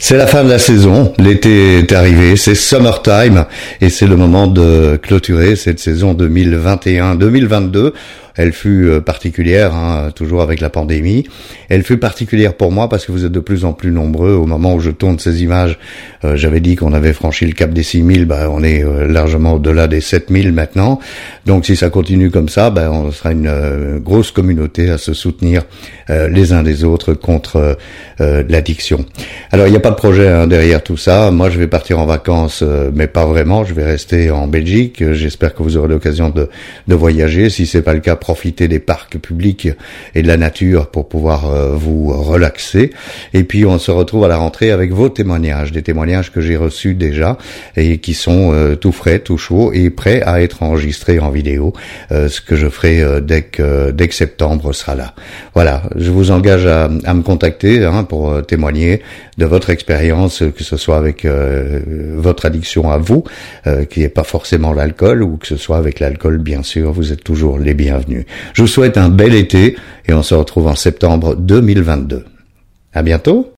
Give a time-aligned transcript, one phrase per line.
[0.00, 3.46] C'est la fin de la saison, l'été est arrivé, c'est summertime
[3.80, 7.92] et c'est le moment de clôturer cette saison 2021-2022
[8.36, 11.24] elle fut euh, particulière, hein, toujours avec la pandémie.
[11.68, 14.32] Elle fut particulière pour moi parce que vous êtes de plus en plus nombreux.
[14.32, 15.78] Au moment où je tourne ces images,
[16.24, 19.54] euh, j'avais dit qu'on avait franchi le cap des 6000, bah, on est euh, largement
[19.54, 21.00] au-delà des 7000 maintenant.
[21.46, 25.62] Donc si ça continue comme ça, bah, on sera une grosse communauté à se soutenir
[26.08, 27.76] les uns des autres contre
[28.18, 29.04] l'addiction.
[29.52, 31.30] Alors il n'y a pas de projet hein, derrière tout ça.
[31.30, 33.64] Moi je vais partir en vacances, mais pas vraiment.
[33.64, 35.02] Je vais rester en Belgique.
[35.12, 36.48] J'espère que vous aurez l'occasion de,
[36.86, 37.50] de voyager.
[37.50, 39.70] Si c'est pas le cas, profiter des parcs publics
[40.14, 42.90] et de la nature pour pouvoir euh, vous relaxer.
[43.32, 46.58] Et puis on se retrouve à la rentrée avec vos témoignages, des témoignages que j'ai
[46.58, 47.38] reçus déjà
[47.74, 51.72] et qui sont euh, tout frais, tout chauds et prêts à être enregistrés en vidéo,
[52.12, 55.14] euh, ce que je ferai dès que dès septembre sera là.
[55.54, 59.00] Voilà, je vous engage à, me contacter hein, pour témoigner
[59.38, 63.24] de votre expérience, que ce soit avec votre addiction à vous,
[63.88, 67.22] qui n'est pas forcément l'alcool, ou que ce soit avec l'alcool, bien sûr, vous êtes
[67.22, 68.24] toujours les bienvenus.
[68.52, 72.24] Je vous souhaite un bel été et on se retrouve en septembre 2022.
[72.92, 73.46] À bientôt.